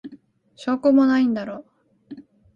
[0.55, 1.63] 証拠もないんだろ。